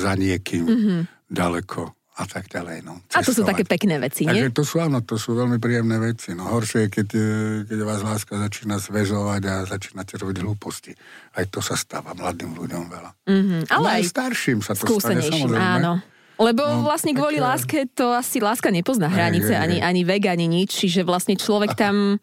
za 0.00 0.16
niekým 0.16 0.64
uh-huh. 0.64 1.00
ďaleko 1.28 1.99
a 2.20 2.24
tak 2.28 2.52
ďalej. 2.52 2.84
No, 2.84 3.00
a 3.00 3.18
to 3.24 3.32
sú 3.32 3.40
také 3.48 3.64
pekné 3.64 3.96
veci, 3.96 4.28
nie? 4.28 4.44
Takže 4.44 4.52
to 4.52 4.64
sú, 4.68 4.76
áno, 4.84 5.00
to 5.00 5.16
sú 5.16 5.32
veľmi 5.32 5.56
príjemné 5.56 5.96
veci. 5.96 6.36
No 6.36 6.52
horšie 6.52 6.86
je, 6.86 6.88
keď, 6.92 7.08
e, 7.16 7.28
keď 7.64 7.78
vás 7.88 8.00
láska 8.04 8.36
začína 8.36 8.76
zväzovať 8.76 9.42
a 9.48 9.54
začínate 9.64 10.20
robiť 10.20 10.44
hlúposti. 10.44 10.92
Aj 11.32 11.48
to 11.48 11.64
sa 11.64 11.80
stáva 11.80 12.12
mladým 12.12 12.52
ľuďom 12.52 12.84
veľa. 12.92 13.10
Mm-hmm, 13.24 13.60
ale 13.72 13.86
aj 14.00 14.02
starším 14.12 14.60
sa 14.60 14.76
to 14.76 15.00
stane, 15.00 15.24
samozrejme. 15.24 15.80
Áno. 15.80 16.04
Lebo 16.40 16.64
no, 16.64 16.84
vlastne 16.88 17.12
kvôli 17.12 17.36
také... 17.36 17.48
láske 17.48 17.78
to 17.92 18.16
asi 18.16 18.40
láska 18.40 18.72
nepozná 18.72 19.12
hranice, 19.12 19.52
aj, 19.52 19.56
aj, 19.56 19.60
aj. 19.60 19.64
ani, 19.64 19.76
ani 19.80 20.02
vek, 20.08 20.24
ani 20.28 20.46
nič, 20.48 20.76
čiže 20.76 21.04
vlastne 21.04 21.36
človek 21.36 21.72
tam... 21.72 22.20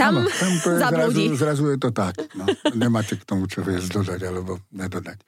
Tam, 0.00 0.16
ano, 0.16 0.32
tam 0.32 0.52
to 0.64 0.68
je 0.72 0.76
zrazu, 0.80 1.20
zrazu 1.36 1.64
je 1.76 1.78
to 1.80 1.90
tak. 1.92 2.16
No. 2.32 2.48
Nemáte 2.72 3.20
k 3.20 3.24
tomu 3.28 3.44
čo 3.44 3.60
viesť 3.60 4.00
dodať 4.00 4.20
alebo 4.32 4.56
nedodať. 4.72 5.20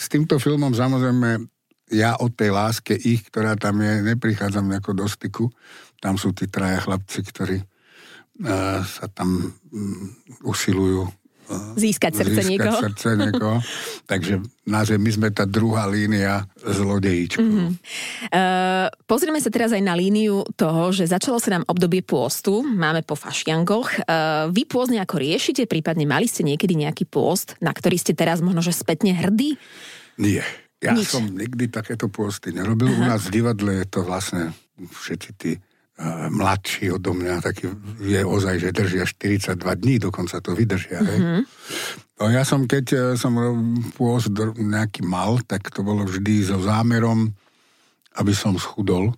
S 0.00 0.08
týmto 0.08 0.40
filmom 0.40 0.72
samozrejme 0.72 1.44
ja 1.92 2.16
od 2.16 2.32
tej 2.32 2.50
láske 2.54 2.96
ich, 2.96 3.28
ktorá 3.28 3.58
tam 3.60 3.84
je, 3.84 4.00
neprichádzam 4.14 4.64
nejako 4.64 5.04
do 5.04 5.06
styku. 5.08 5.52
Tam 6.00 6.16
sú 6.16 6.32
tí 6.32 6.48
traja 6.48 6.80
chlapci, 6.80 7.20
ktorí 7.20 7.58
uh, 7.60 8.80
sa 8.84 9.06
tam 9.12 9.52
um, 9.52 10.08
usilujú 10.48 11.04
uh, 11.04 11.76
získať 11.76 12.24
srdce 12.24 12.40
získať 12.40 12.52
niekoho. 12.52 12.78
Srdce 12.80 13.08
niekoho. 13.20 13.58
Takže 14.10 14.40
náže 14.64 14.96
my 14.96 15.10
sme 15.12 15.28
tá 15.28 15.44
druhá 15.44 15.84
línia 15.84 16.48
zlodejíčkov. 16.64 17.44
Mm-hmm. 17.44 17.70
Uh, 18.32 18.88
pozrieme 19.04 19.40
sa 19.40 19.52
teraz 19.52 19.76
aj 19.76 19.84
na 19.84 19.92
líniu 19.92 20.44
toho, 20.56 20.88
že 20.88 21.04
začalo 21.04 21.36
sa 21.36 21.60
nám 21.60 21.68
obdobie 21.68 22.00
pôstu, 22.00 22.64
máme 22.64 23.04
po 23.04 23.12
fašiangoch. 23.12 24.08
Uh, 24.08 24.48
vy 24.48 24.64
pôst 24.64 24.88
nejako 24.88 25.20
riešite, 25.20 25.68
prípadne 25.68 26.08
mali 26.08 26.24
ste 26.28 26.48
niekedy 26.48 26.80
nejaký 26.80 27.04
pôst, 27.04 27.60
na 27.60 27.76
ktorý 27.76 28.00
ste 28.00 28.16
teraz 28.16 28.40
možno 28.40 28.64
že 28.64 28.72
spätne 28.72 29.12
hrdí? 29.12 29.60
Nie. 30.16 30.63
Ja 30.84 30.92
Nič. 30.92 31.08
som 31.08 31.24
nikdy 31.24 31.72
takéto 31.72 32.12
pôsty 32.12 32.52
nerobil. 32.52 32.92
Aha. 32.92 33.00
U 33.00 33.02
nás 33.08 33.24
v 33.24 33.40
divadle 33.40 33.80
je 33.80 33.86
to 33.88 34.04
vlastne 34.04 34.52
všetci 34.76 35.30
tí 35.40 35.56
uh, 35.56 36.28
mladší 36.28 36.92
odo 36.92 37.16
mňa, 37.16 37.40
taký 37.40 37.72
je 38.04 38.20
ozaj, 38.20 38.60
že 38.60 38.76
držia 38.76 39.08
42 39.08 39.56
dní, 39.56 39.96
dokonca 39.96 40.44
to 40.44 40.52
vydržia. 40.52 41.00
Uh-huh. 41.00 41.40
No 42.20 42.24
ja 42.28 42.44
som, 42.44 42.68
keď 42.68 42.84
uh, 42.92 43.00
som 43.16 43.32
pôst 43.96 44.28
nejaký 44.60 45.08
mal, 45.08 45.40
tak 45.48 45.72
to 45.72 45.80
bolo 45.80 46.04
vždy 46.04 46.44
so 46.44 46.60
zámerom, 46.60 47.32
aby 48.20 48.32
som 48.36 48.52
schudol. 48.60 49.16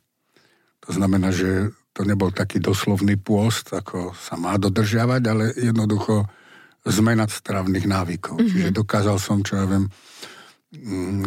To 0.86 0.90
znamená, 0.94 1.34
že 1.34 1.74
to 1.90 2.06
nebol 2.06 2.30
taký 2.30 2.62
doslovný 2.62 3.18
pôst, 3.18 3.72
ako 3.74 4.14
sa 4.14 4.38
má 4.38 4.54
dodržiavať, 4.60 5.22
ale 5.26 5.50
jednoducho 5.56 6.28
zmena 6.86 7.26
stravných 7.26 7.90
návykov. 7.90 8.38
Uh-huh. 8.38 8.46
Čiže 8.46 8.70
dokázal 8.70 9.18
som, 9.18 9.42
čo 9.42 9.58
ja 9.58 9.66
viem, 9.66 9.90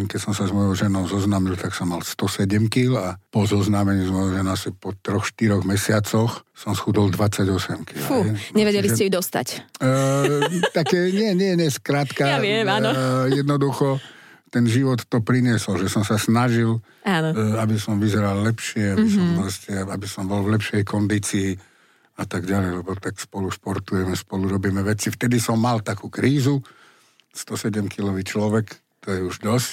keď 0.09 0.19
som 0.19 0.33
sa 0.33 0.45
s 0.45 0.51
mojou 0.53 0.73
ženou 0.73 1.05
zoznámil, 1.05 1.57
tak 1.57 1.73
som 1.73 1.89
mal 1.89 2.01
107 2.01 2.69
kg 2.69 2.89
a 2.97 3.07
po 3.29 3.45
zoznámení 3.45 4.05
s 4.05 4.11
mojou 4.11 4.37
ženou 4.37 4.51
asi 4.53 4.69
po 4.73 4.93
3-4 4.93 5.65
mesiacoch 5.65 6.45
som 6.53 6.73
schudol 6.73 7.09
28 7.13 7.87
kg. 7.87 7.99
Fú, 8.03 8.25
nevedeli 8.57 8.89
ste 8.89 9.07
ju 9.07 9.11
dostať. 9.17 9.79
Uh, 9.79 10.43
také, 10.75 11.09
nie, 11.13 11.33
nie, 11.37 11.55
nie, 11.57 11.69
skrátka. 11.71 12.25
Ja 12.25 12.39
viem, 12.41 12.67
áno. 12.67 12.91
Uh, 12.91 13.27
jednoducho 13.31 14.01
ten 14.49 14.65
život 14.65 15.05
to 15.05 15.21
priniesol, 15.21 15.77
že 15.77 15.93
som 15.93 16.01
sa 16.01 16.17
snažil, 16.17 16.81
áno. 17.05 17.29
Uh, 17.31 17.55
aby 17.61 17.77
som 17.77 18.01
vyzeral 18.01 18.41
lepšie, 18.41 18.97
aby, 18.97 19.05
mm-hmm. 19.05 19.15
som 19.15 19.25
mhm. 19.25 19.37
vlastne, 19.39 19.75
aby 19.87 20.07
som 20.09 20.23
bol 20.25 20.41
v 20.43 20.57
lepšej 20.57 20.81
kondícii 20.83 21.49
a 22.19 22.23
tak 22.27 22.43
ďalej, 22.43 22.83
lebo 22.83 22.91
tak 22.99 23.15
spolu 23.15 23.47
športujeme, 23.47 24.11
spolu 24.11 24.51
robíme 24.51 24.83
veci. 24.83 25.07
Vtedy 25.07 25.39
som 25.39 25.55
mal 25.55 25.79
takú 25.79 26.11
krízu, 26.11 26.59
107-kilový 27.31 28.27
človek, 28.27 28.88
to 29.09 29.17
je 29.17 29.25
už 29.25 29.41
dosť. 29.41 29.71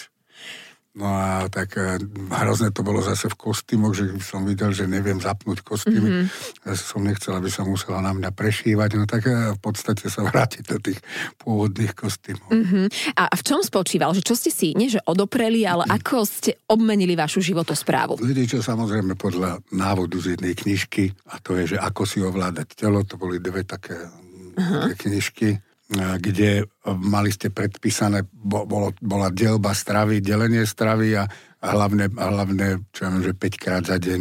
No 0.96 1.12
a 1.12 1.44
tak 1.52 1.76
e, 1.76 2.00
hrozné 2.32 2.72
to 2.72 2.80
bolo 2.80 3.04
zase 3.04 3.28
v 3.28 3.36
kostýmoch, 3.36 3.92
že 3.92 4.16
som 4.24 4.48
videl, 4.48 4.72
že 4.72 4.88
neviem 4.88 5.20
zapnúť 5.20 5.60
kostýmy. 5.60 6.08
Mm-hmm. 6.24 6.64
Ja 6.64 6.72
som 6.72 7.04
nechcel, 7.04 7.36
aby 7.36 7.52
sa 7.52 7.68
musela 7.68 8.00
na 8.00 8.16
mňa 8.16 8.32
prešívať. 8.32 8.96
No 8.96 9.04
tak 9.04 9.28
e, 9.28 9.52
v 9.52 9.60
podstate 9.60 10.08
sa 10.08 10.24
vrátiť 10.24 10.64
do 10.64 10.80
tých 10.80 10.96
pôvodných 11.36 11.92
kostýmov. 11.92 12.48
Mm-hmm. 12.48 13.12
A 13.12 13.28
v 13.28 13.42
čom 13.44 13.60
spočíval? 13.60 14.16
Že 14.16 14.24
čo 14.24 14.34
ste 14.40 14.48
si, 14.48 14.72
nie 14.72 14.88
že 14.88 15.04
odopreli, 15.04 15.68
ale 15.68 15.84
mm-hmm. 15.84 16.00
ako 16.00 16.16
ste 16.24 16.56
obmenili 16.64 17.12
vašu 17.12 17.44
životosprávu? 17.44 18.16
Viete 18.24 18.56
čo, 18.56 18.64
samozrejme 18.64 19.20
podľa 19.20 19.60
návodu 19.76 20.16
z 20.16 20.40
jednej 20.40 20.56
knižky, 20.56 21.12
a 21.28 21.36
to 21.44 21.60
je, 21.60 21.76
že 21.76 21.78
ako 21.78 22.08
si 22.08 22.24
ovládať 22.24 22.72
telo, 22.72 23.04
to 23.04 23.20
boli 23.20 23.36
dve 23.36 23.68
také, 23.68 24.00
uh-huh. 24.00 24.88
také 24.88 25.12
knižky 25.12 25.60
kde 25.94 26.66
mali 26.98 27.30
ste 27.30 27.46
predpísané, 27.46 28.26
bolo, 28.34 28.90
bola 28.98 29.30
delba 29.30 29.70
stravy, 29.70 30.18
delenie 30.18 30.66
stravy 30.66 31.14
a, 31.14 31.30
hlavne, 31.62 32.10
hlavne, 32.10 32.90
čo 32.90 33.06
ja 33.06 33.08
viem, 33.14 33.22
že 33.22 33.32
5 33.34 33.62
krát 33.62 33.82
za 33.86 33.98
deň 33.98 34.20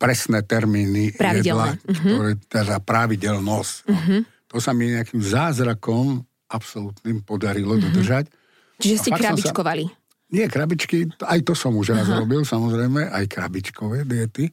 presné 0.00 0.40
termíny 0.40 1.12
jedla, 1.12 1.76
uh-huh. 1.76 2.00
ktoré, 2.00 2.32
teda 2.48 2.80
pravidelnosť. 2.80 3.74
Uh-huh. 3.84 4.20
To 4.48 4.56
sa 4.56 4.72
mi 4.72 4.88
nejakým 4.88 5.20
zázrakom 5.20 6.24
absolútnym 6.48 7.20
podarilo 7.20 7.76
uh-huh. 7.76 7.92
dodržať. 7.92 8.32
Čiže 8.80 8.96
ste 8.96 9.10
krabičkovali? 9.12 9.84
Sa, 9.84 10.04
nie, 10.32 10.48
krabičky, 10.48 11.12
aj 11.22 11.40
to 11.44 11.52
som 11.52 11.76
už 11.76 11.92
raz 11.92 12.08
uh-huh. 12.08 12.24
robil, 12.24 12.40
samozrejme, 12.42 13.12
aj 13.12 13.24
krabičkové 13.28 14.08
diety. 14.08 14.48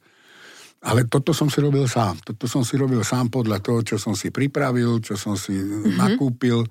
Ale 0.84 1.08
toto 1.08 1.32
som 1.32 1.48
si 1.48 1.64
robil 1.64 1.88
sám. 1.88 2.20
Toto 2.20 2.44
som 2.44 2.60
si 2.60 2.76
robil 2.76 3.00
sám 3.00 3.32
podľa 3.32 3.64
toho, 3.64 3.80
čo 3.80 3.96
som 3.96 4.12
si 4.12 4.28
pripravil, 4.28 5.00
čo 5.00 5.16
som 5.16 5.32
si 5.32 5.56
mm-hmm. 5.56 5.96
nakúpil. 5.96 6.60
E, 6.60 6.68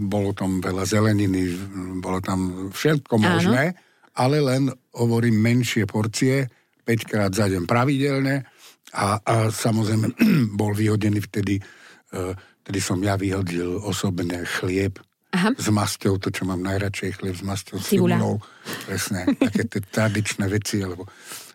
bolo 0.00 0.32
tam 0.32 0.64
veľa 0.64 0.88
zeleniny, 0.88 1.52
bolo 2.00 2.24
tam 2.24 2.72
všetko 2.72 3.20
možné, 3.20 3.76
Áno. 3.76 3.80
ale 4.16 4.36
len, 4.40 4.62
hovorím, 4.96 5.36
menšie 5.36 5.84
porcie, 5.84 6.48
5 6.88 7.10
krát 7.10 7.32
za 7.36 7.44
deň 7.48 7.68
pravidelne 7.68 8.48
a, 8.96 9.20
a 9.20 9.34
samozrejme 9.52 10.16
bol 10.60 10.72
vyhodený 10.72 11.20
vtedy, 11.28 11.60
e, 11.60 12.32
vtedy 12.64 12.80
som 12.80 12.96
ja 13.04 13.20
vyhodil 13.20 13.76
osobne 13.84 14.40
chlieb 14.48 14.96
Aha. 15.36 15.52
s 15.52 15.68
masťou, 15.68 16.16
to, 16.16 16.32
čo 16.32 16.48
mám 16.48 16.64
najradšej, 16.64 17.20
chlieb 17.20 17.36
s 17.36 17.44
masťou, 17.44 17.76
s 17.76 17.92
cibulou. 17.92 18.40
Presne, 18.88 19.36
také 19.36 19.68
tie 19.68 19.84
tradičné 20.00 20.48
veci, 20.48 20.80
alebo 20.80 21.04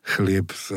chlieb 0.05 0.53
s 0.53 0.69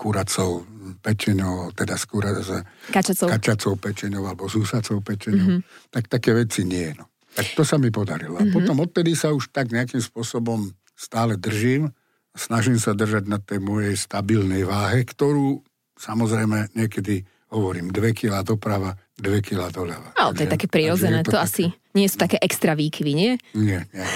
kuracou 0.00 0.64
pečenou, 1.04 1.68
teda 1.76 2.00
kura, 2.08 2.32
s 2.40 2.48
kačacou. 2.88 3.28
kačacou 3.28 3.72
pečenou 3.76 4.24
alebo 4.24 4.48
s 4.48 4.56
úsacou 4.56 5.04
pečenou, 5.04 5.60
mm-hmm. 5.60 5.92
tak 5.92 6.08
také 6.08 6.32
veci 6.32 6.64
nie. 6.64 6.88
No. 6.96 7.04
Tak 7.36 7.52
to 7.52 7.62
sa 7.68 7.76
mi 7.76 7.92
podarilo. 7.92 8.40
A 8.40 8.48
mm-hmm. 8.48 8.56
potom 8.56 8.80
odtedy 8.80 9.12
sa 9.12 9.36
už 9.36 9.52
tak 9.52 9.68
nejakým 9.68 10.00
spôsobom 10.00 10.72
stále 10.96 11.36
držím. 11.36 11.92
Snažím 12.32 12.80
sa 12.80 12.96
držať 12.96 13.28
na 13.28 13.36
tej 13.36 13.60
mojej 13.60 13.92
stabilnej 13.92 14.64
váhe, 14.64 15.04
ktorú 15.04 15.60
samozrejme 16.00 16.72
niekedy 16.72 17.28
hovorím 17.50 17.90
2 17.90 18.14
kg 18.14 18.46
doprava, 18.46 18.94
2 19.18 19.42
kg 19.42 19.68
doľava. 19.74 20.14
Ale 20.14 20.32
to 20.32 20.40
je 20.46 20.50
také 20.50 20.66
prirodzené, 20.70 21.26
to, 21.26 21.34
to 21.34 21.38
asi 21.38 21.64
nie 21.90 22.06
sú 22.06 22.22
také 22.22 22.38
extra 22.38 22.78
výkyvy, 22.78 23.12
nie? 23.12 23.30
Nie, 23.58 23.82
nie. 23.90 24.06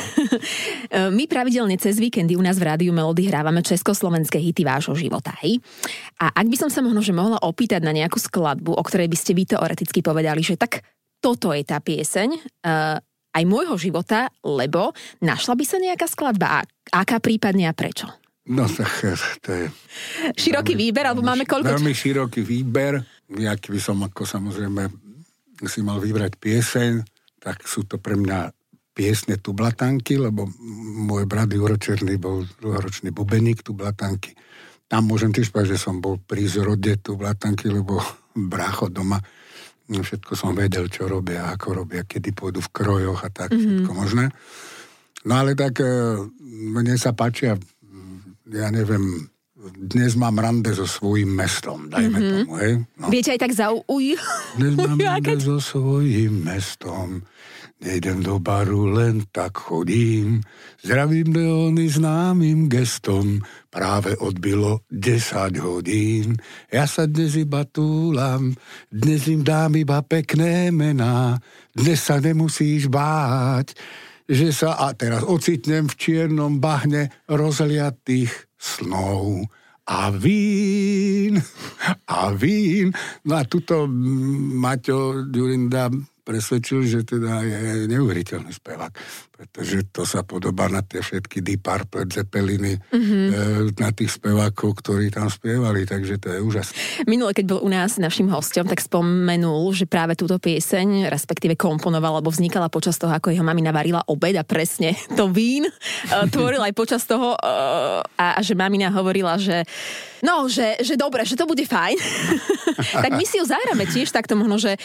My 1.18 1.26
pravidelne 1.26 1.74
cez 1.74 1.98
víkendy 1.98 2.38
u 2.38 2.42
nás 2.42 2.54
v 2.54 2.70
Rádiu 2.70 2.94
Melody 2.94 3.26
hrávame 3.26 3.66
československé 3.66 4.38
hity 4.38 4.62
vášho 4.62 4.94
života, 4.94 5.34
hej? 5.42 5.58
A 6.22 6.30
ak 6.30 6.46
by 6.46 6.56
som 6.56 6.70
sa 6.70 6.80
možno 6.80 7.02
že 7.02 7.10
mohla 7.10 7.42
opýtať 7.42 7.82
na 7.82 7.90
nejakú 7.90 8.22
skladbu, 8.22 8.78
o 8.78 8.82
ktorej 8.86 9.10
by 9.10 9.18
ste 9.18 9.34
vy 9.34 9.44
teoreticky 9.50 10.00
povedali, 10.06 10.46
že 10.46 10.54
tak 10.54 10.86
toto 11.18 11.50
je 11.50 11.66
tá 11.66 11.82
pieseň, 11.82 12.28
uh, 12.62 13.02
aj 13.34 13.42
môjho 13.50 13.74
života, 13.74 14.30
lebo 14.46 14.94
našla 15.18 15.58
by 15.58 15.64
sa 15.66 15.82
nejaká 15.82 16.06
skladba 16.06 16.46
a 16.46 16.58
aká 16.94 17.18
prípadne 17.18 17.66
a 17.66 17.74
prečo? 17.74 18.06
No 18.44 18.68
tak 18.68 18.92
eh, 19.08 19.16
to 19.40 19.50
je... 19.56 19.66
Široký 20.36 20.76
veľmi, 20.76 20.84
výber, 20.84 21.04
alebo 21.08 21.24
máme 21.24 21.48
koľko... 21.48 21.80
Veľmi 21.80 21.96
široký 21.96 22.44
výber. 22.44 23.00
Ja 23.32 23.56
by 23.56 23.80
som 23.80 24.04
ako 24.04 24.28
samozrejme 24.28 24.90
si 25.64 25.80
mal 25.80 26.02
vybrať 26.02 26.36
pieseň, 26.36 26.92
tak 27.40 27.64
sú 27.64 27.88
to 27.88 27.96
pre 27.96 28.18
mňa 28.18 28.52
piesne 28.94 29.40
Tublatanky, 29.40 30.20
lebo 30.20 30.46
môj 31.08 31.26
brat 31.26 31.50
Juročerný 31.50 32.20
bol 32.20 32.46
dlhoročný 32.62 33.10
bubeník 33.10 33.64
Tublatanky. 33.64 34.36
Tam 34.86 35.08
môžem 35.08 35.34
tiež 35.34 35.50
povedať, 35.50 35.74
že 35.74 35.82
som 35.82 35.98
bol 35.98 36.20
pri 36.20 36.46
zrode 36.46 37.00
Tublatanky, 37.00 37.72
lebo 37.72 37.98
brácho 38.52 38.90
doma 38.90 39.18
všetko 39.84 40.32
som 40.32 40.56
vedel, 40.56 40.88
čo 40.88 41.04
robia, 41.04 41.52
ako 41.52 41.84
robia, 41.84 42.08
kedy 42.08 42.32
pôjdu 42.32 42.64
v 42.64 42.72
krojoch 42.72 43.20
a 43.20 43.28
tak, 43.28 43.52
mm-hmm. 43.52 43.84
všetko 43.84 43.90
možné. 43.92 44.32
No 45.28 45.36
ale 45.36 45.52
tak 45.52 45.76
eh, 45.84 46.16
mne 46.72 46.96
sa 46.96 47.12
páčia 47.12 47.60
ja 48.54 48.68
neviem, 48.68 49.26
dnes 49.72 50.12
mám 50.14 50.36
rande 50.36 50.76
so 50.76 50.84
svojím 50.84 51.32
mestom, 51.32 51.88
dajme 51.88 52.18
mm-hmm. 52.18 52.44
tomu, 52.44 52.54
hej. 52.60 52.72
No. 53.00 53.06
Viete 53.08 53.32
aj 53.32 53.40
tak 53.40 53.52
zauj... 53.56 54.06
Dnes 54.60 54.74
mám 54.76 54.98
rande 55.08 55.40
so 55.40 55.56
svojím 55.56 56.44
mestom, 56.44 57.24
nejdem 57.80 58.20
do 58.20 58.36
baru, 58.36 58.92
len 58.92 59.24
tak 59.32 59.56
chodím. 59.56 60.44
Zdravím 60.84 61.32
Leony 61.32 61.88
známym 61.88 62.68
gestom, 62.68 63.40
práve 63.72 64.12
odbilo 64.20 64.84
10 64.92 65.56
hodín. 65.64 66.36
Ja 66.68 66.84
sa 66.84 67.08
dnes 67.08 67.32
iba 67.32 67.64
túlam, 67.64 68.52
dnes 68.92 69.24
im 69.32 69.40
dám 69.40 69.80
iba 69.80 70.04
pekné 70.04 70.68
mená, 70.68 71.40
dnes 71.72 72.04
sa 72.04 72.20
nemusíš 72.20 72.92
báť, 72.92 73.72
že 74.24 74.56
sa 74.56 74.80
a 74.80 74.96
teraz 74.96 75.20
ocitnem 75.24 75.84
v 75.84 75.94
čiernom 76.00 76.56
bahne 76.56 77.12
rozliatých 77.28 78.53
snov 78.64 79.44
a 79.84 80.08
vín, 80.08 81.36
a 82.08 82.32
vín. 82.32 82.96
No 83.28 83.36
a 83.36 83.44
tuto 83.44 83.84
Maťo 83.84 85.28
Ďurinda 85.28 85.92
presvedčil, 86.24 86.88
že 86.88 87.00
teda 87.04 87.44
je 87.44 87.84
neuveriteľný 87.84 88.48
spevák, 88.56 88.92
pretože 89.36 89.84
to 89.92 90.08
sa 90.08 90.24
podobá 90.24 90.72
na 90.72 90.80
tie 90.80 91.04
všetky 91.04 91.44
Deep 91.44 91.60
Purple, 91.60 92.08
Zeppeliny, 92.08 92.80
mm-hmm. 92.80 93.76
na 93.76 93.92
tých 93.92 94.16
spevákov, 94.16 94.80
ktorí 94.80 95.12
tam 95.12 95.28
spievali, 95.28 95.84
takže 95.84 96.16
to 96.16 96.32
je 96.32 96.40
úžasné. 96.40 96.74
Minule, 97.04 97.36
keď 97.36 97.44
bol 97.44 97.60
u 97.60 97.68
nás 97.68 98.00
našim 98.00 98.32
hostom, 98.32 98.64
tak 98.64 98.80
spomenul, 98.80 99.76
že 99.76 99.84
práve 99.84 100.16
túto 100.16 100.40
pieseň, 100.40 101.12
respektíve 101.12 101.60
komponoval, 101.60 102.18
alebo 102.18 102.32
vznikala 102.32 102.72
počas 102.72 102.96
toho, 102.96 103.12
ako 103.12 103.28
jeho 103.28 103.44
mamina 103.44 103.68
varila 103.68 104.00
obed 104.08 104.34
a 104.40 104.42
presne 104.48 104.96
to 105.18 105.28
vín 105.28 105.68
e, 105.68 105.72
tvoril 106.32 106.64
aj 106.64 106.72
počas 106.72 107.04
toho 107.04 107.36
e, 107.36 107.38
a, 108.16 108.26
a 108.34 108.40
že 108.40 108.56
mamina 108.56 108.88
hovorila, 108.88 109.36
že 109.36 109.68
no, 110.24 110.48
že, 110.48 110.80
že 110.80 110.96
dobre, 110.96 111.28
že 111.28 111.36
to 111.36 111.44
bude 111.44 111.68
fajn. 111.68 112.00
tak 113.04 113.12
my 113.12 113.24
si 113.28 113.36
ju 113.36 113.44
zahráme 113.44 113.84
tiež 113.84 114.08
takto 114.08 114.32
možno, 114.32 114.56
že 114.56 114.80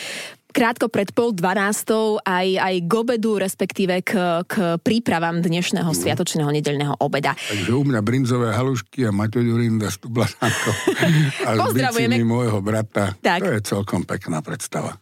krátko 0.49 0.89
pred 0.89 1.13
pol 1.13 1.31
dvanástou 1.31 2.17
aj, 2.25 2.47
aj 2.57 2.75
k 2.85 2.91
obedu, 2.91 3.37
respektíve 3.37 4.01
k, 4.01 4.43
k 4.49 4.81
prípravám 4.81 5.41
dnešného 5.45 5.87
mm. 5.87 5.97
sviatočného 5.97 6.49
nedeľného 6.49 6.93
obeda. 6.99 7.37
Takže 7.37 7.71
u 7.73 7.83
mňa 7.85 7.99
brinzové 8.01 8.49
halušky 8.53 9.05
a 9.05 9.11
Maťo 9.13 9.41
Ďurinda 9.41 9.87
s 9.93 10.01
tublanákom 10.01 10.75
a 11.45 11.49
s 11.69 12.25
môjho 12.25 12.59
brata. 12.59 13.13
Tak. 13.21 13.45
To 13.45 13.51
je 13.53 13.61
celkom 13.61 14.01
pekná 14.03 14.41
predstava. 14.41 14.97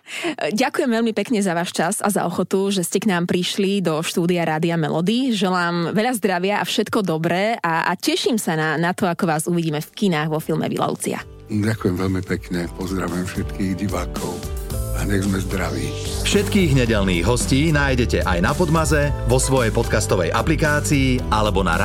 Ďakujem 0.51 0.89
veľmi 0.91 1.13
pekne 1.15 1.39
za 1.39 1.55
váš 1.55 1.71
čas 1.71 2.03
a 2.03 2.11
za 2.11 2.27
ochotu, 2.27 2.69
že 2.69 2.83
ste 2.83 2.99
k 2.99 3.09
nám 3.09 3.25
prišli 3.25 3.79
do 3.79 4.03
štúdia 4.03 4.43
Rádia 4.43 4.75
Melody. 4.75 5.31
Želám 5.31 5.95
veľa 5.95 6.13
zdravia 6.19 6.55
a 6.59 6.67
všetko 6.67 7.03
dobré 7.03 7.55
a, 7.63 7.87
a 7.87 7.91
teším 7.95 8.35
sa 8.35 8.59
na, 8.59 8.75
na 8.75 8.91
to, 8.91 9.07
ako 9.07 9.23
vás 9.25 9.43
uvidíme 9.47 9.79
v 9.79 9.89
kinách 9.95 10.29
vo 10.29 10.39
filme 10.43 10.67
Vilalucia. 10.67 11.23
Ďakujem 11.47 11.95
veľmi 11.95 12.21
pekne, 12.27 12.67
pozdravujem 12.75 13.23
všetkých 13.23 13.87
divákov 13.87 14.56
a 14.97 15.05
nech 15.05 15.23
sme 15.23 15.37
zdraví. 15.37 15.93
Všetkých 16.25 16.73
nedelných 16.73 17.23
hostí 17.23 17.69
nájdete 17.69 18.25
aj 18.25 18.39
na 18.41 18.51
Podmaze, 18.51 19.13
vo 19.29 19.37
svojej 19.37 19.69
podcastovej 19.69 20.33
aplikácii 20.33 21.29
alebo 21.29 21.61
na 21.61 21.77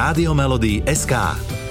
SK. 0.88 1.62